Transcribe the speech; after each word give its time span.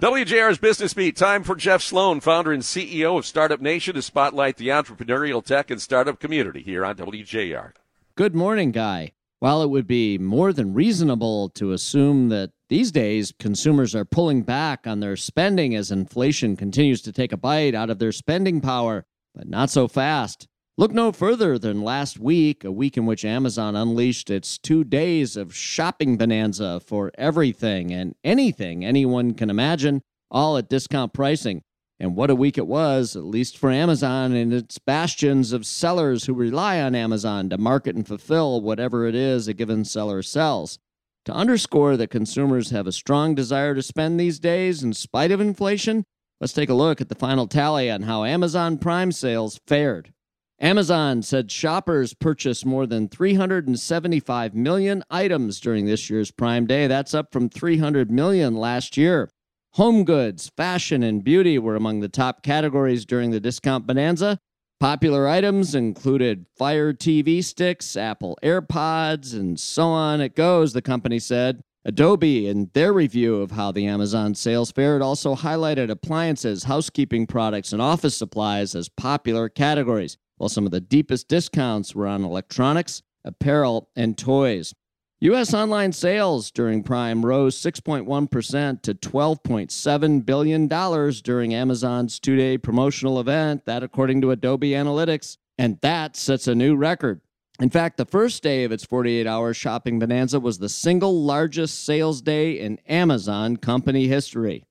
WJR's 0.00 0.56
Business 0.56 0.94
Beat. 0.94 1.14
Time 1.14 1.42
for 1.42 1.54
Jeff 1.54 1.82
Sloan, 1.82 2.20
founder 2.20 2.52
and 2.52 2.62
CEO 2.62 3.18
of 3.18 3.26
Startup 3.26 3.60
Nation, 3.60 3.94
to 3.96 4.00
spotlight 4.00 4.56
the 4.56 4.68
entrepreneurial 4.68 5.44
tech 5.44 5.70
and 5.70 5.78
startup 5.80 6.18
community 6.18 6.62
here 6.62 6.86
on 6.86 6.96
WJR. 6.96 7.72
Good 8.16 8.34
morning, 8.34 8.72
Guy. 8.72 9.12
While 9.40 9.62
it 9.62 9.68
would 9.68 9.86
be 9.86 10.16
more 10.16 10.54
than 10.54 10.72
reasonable 10.72 11.50
to 11.50 11.72
assume 11.72 12.30
that 12.30 12.52
these 12.70 12.90
days 12.90 13.34
consumers 13.38 13.94
are 13.94 14.06
pulling 14.06 14.40
back 14.40 14.86
on 14.86 15.00
their 15.00 15.16
spending 15.16 15.74
as 15.74 15.90
inflation 15.90 16.56
continues 16.56 17.02
to 17.02 17.12
take 17.12 17.32
a 17.32 17.36
bite 17.36 17.74
out 17.74 17.90
of 17.90 17.98
their 17.98 18.12
spending 18.12 18.62
power, 18.62 19.04
but 19.34 19.48
not 19.48 19.68
so 19.68 19.86
fast. 19.86 20.48
Look 20.80 20.92
no 20.92 21.12
further 21.12 21.58
than 21.58 21.82
last 21.82 22.18
week, 22.18 22.64
a 22.64 22.72
week 22.72 22.96
in 22.96 23.04
which 23.04 23.22
Amazon 23.22 23.76
unleashed 23.76 24.30
its 24.30 24.56
two 24.56 24.82
days 24.82 25.36
of 25.36 25.54
shopping 25.54 26.16
bonanza 26.16 26.80
for 26.80 27.12
everything 27.18 27.92
and 27.92 28.14
anything 28.24 28.82
anyone 28.82 29.34
can 29.34 29.50
imagine, 29.50 30.00
all 30.30 30.56
at 30.56 30.70
discount 30.70 31.12
pricing. 31.12 31.60
And 31.98 32.16
what 32.16 32.30
a 32.30 32.34
week 32.34 32.56
it 32.56 32.66
was, 32.66 33.14
at 33.14 33.24
least 33.24 33.58
for 33.58 33.70
Amazon 33.70 34.32
and 34.32 34.54
its 34.54 34.78
bastions 34.78 35.52
of 35.52 35.66
sellers 35.66 36.24
who 36.24 36.32
rely 36.32 36.80
on 36.80 36.94
Amazon 36.94 37.50
to 37.50 37.58
market 37.58 37.94
and 37.94 38.08
fulfill 38.08 38.62
whatever 38.62 39.06
it 39.06 39.14
is 39.14 39.48
a 39.48 39.52
given 39.52 39.84
seller 39.84 40.22
sells. 40.22 40.78
To 41.26 41.32
underscore 41.34 41.98
that 41.98 42.08
consumers 42.08 42.70
have 42.70 42.86
a 42.86 42.92
strong 42.92 43.34
desire 43.34 43.74
to 43.74 43.82
spend 43.82 44.18
these 44.18 44.38
days 44.38 44.82
in 44.82 44.94
spite 44.94 45.30
of 45.30 45.42
inflation, 45.42 46.06
let's 46.40 46.54
take 46.54 46.70
a 46.70 46.72
look 46.72 47.02
at 47.02 47.10
the 47.10 47.14
final 47.14 47.46
tally 47.46 47.90
on 47.90 48.04
how 48.04 48.24
Amazon 48.24 48.78
Prime 48.78 49.12
sales 49.12 49.60
fared. 49.66 50.14
Amazon 50.62 51.22
said 51.22 51.50
shoppers 51.50 52.12
purchased 52.12 52.66
more 52.66 52.86
than 52.86 53.08
375 53.08 54.54
million 54.54 55.02
items 55.08 55.58
during 55.58 55.86
this 55.86 56.10
year's 56.10 56.30
Prime 56.30 56.66
Day. 56.66 56.86
That's 56.86 57.14
up 57.14 57.32
from 57.32 57.48
300 57.48 58.10
million 58.10 58.54
last 58.54 58.98
year. 58.98 59.30
Home 59.74 60.04
goods, 60.04 60.50
fashion, 60.58 61.02
and 61.02 61.24
beauty 61.24 61.58
were 61.58 61.76
among 61.76 62.00
the 62.00 62.10
top 62.10 62.42
categories 62.42 63.06
during 63.06 63.30
the 63.30 63.40
discount 63.40 63.86
bonanza. 63.86 64.38
Popular 64.80 65.26
items 65.26 65.74
included 65.74 66.44
Fire 66.58 66.92
TV 66.92 67.42
sticks, 67.42 67.96
Apple 67.96 68.36
AirPods, 68.42 69.32
and 69.32 69.58
so 69.58 69.86
on 69.86 70.20
it 70.20 70.36
goes, 70.36 70.74
the 70.74 70.82
company 70.82 71.18
said. 71.18 71.62
Adobe, 71.86 72.46
in 72.46 72.68
their 72.74 72.92
review 72.92 73.36
of 73.36 73.52
how 73.52 73.72
the 73.72 73.86
Amazon 73.86 74.34
sales 74.34 74.70
fared, 74.70 75.00
also 75.00 75.34
highlighted 75.34 75.88
appliances, 75.88 76.64
housekeeping 76.64 77.26
products, 77.26 77.72
and 77.72 77.80
office 77.80 78.14
supplies 78.14 78.74
as 78.74 78.90
popular 78.90 79.48
categories 79.48 80.18
while 80.40 80.48
some 80.48 80.64
of 80.64 80.72
the 80.72 80.80
deepest 80.80 81.28
discounts 81.28 81.94
were 81.94 82.06
on 82.06 82.24
electronics, 82.24 83.02
apparel, 83.26 83.90
and 83.94 84.16
toys. 84.16 84.74
U.S. 85.20 85.52
online 85.52 85.92
sales 85.92 86.50
during 86.50 86.82
Prime 86.82 87.26
rose 87.26 87.60
6.1% 87.60 88.80
to 88.80 88.94
$12.7 88.94 90.24
billion 90.24 90.66
during 91.22 91.54
Amazon's 91.54 92.18
two 92.18 92.36
day 92.36 92.56
promotional 92.56 93.20
event, 93.20 93.66
that 93.66 93.82
according 93.82 94.22
to 94.22 94.30
Adobe 94.30 94.70
Analytics, 94.70 95.36
and 95.58 95.78
that 95.82 96.16
sets 96.16 96.48
a 96.48 96.54
new 96.54 96.74
record. 96.74 97.20
In 97.60 97.68
fact, 97.68 97.98
the 97.98 98.06
first 98.06 98.42
day 98.42 98.64
of 98.64 98.72
its 98.72 98.86
48 98.86 99.26
hour 99.26 99.52
shopping 99.52 99.98
bonanza 99.98 100.40
was 100.40 100.56
the 100.56 100.70
single 100.70 101.22
largest 101.22 101.84
sales 101.84 102.22
day 102.22 102.52
in 102.52 102.78
Amazon 102.88 103.58
company 103.58 104.06
history. 104.06 104.64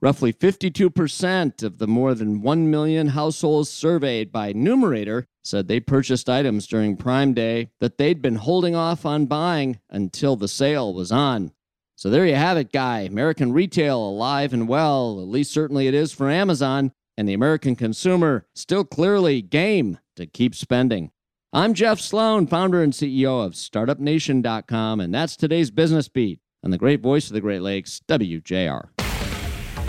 Roughly 0.00 0.32
52% 0.32 1.62
of 1.62 1.78
the 1.78 1.86
more 1.86 2.14
than 2.14 2.42
1 2.42 2.70
million 2.70 3.08
households 3.08 3.70
surveyed 3.70 4.30
by 4.30 4.52
Numerator 4.52 5.26
said 5.42 5.66
they 5.68 5.80
purchased 5.80 6.28
items 6.28 6.66
during 6.66 6.96
Prime 6.96 7.32
Day 7.32 7.70
that 7.80 7.96
they'd 7.98 8.20
been 8.20 8.36
holding 8.36 8.74
off 8.74 9.06
on 9.06 9.26
buying 9.26 9.80
until 9.88 10.36
the 10.36 10.48
sale 10.48 10.92
was 10.92 11.10
on. 11.10 11.52
So 11.96 12.10
there 12.10 12.26
you 12.26 12.34
have 12.34 12.56
it, 12.56 12.72
Guy. 12.72 13.00
American 13.00 13.52
retail 13.52 13.98
alive 13.98 14.52
and 14.52 14.68
well, 14.68 15.20
at 15.20 15.28
least 15.28 15.52
certainly 15.52 15.86
it 15.86 15.94
is 15.94 16.12
for 16.12 16.28
Amazon, 16.28 16.92
and 17.16 17.28
the 17.28 17.34
American 17.34 17.76
consumer 17.76 18.46
still 18.54 18.84
clearly 18.84 19.40
game 19.42 19.98
to 20.16 20.26
keep 20.26 20.54
spending. 20.54 21.12
I'm 21.52 21.72
Jeff 21.72 22.00
Sloan, 22.00 22.48
founder 22.48 22.82
and 22.82 22.92
CEO 22.92 23.44
of 23.44 23.52
StartupNation.com, 23.52 25.00
and 25.00 25.14
that's 25.14 25.36
today's 25.36 25.70
Business 25.70 26.08
Beat 26.08 26.40
on 26.64 26.72
the 26.72 26.78
great 26.78 27.00
voice 27.00 27.28
of 27.28 27.34
the 27.34 27.40
Great 27.40 27.62
Lakes, 27.62 28.00
WJR. 28.08 28.93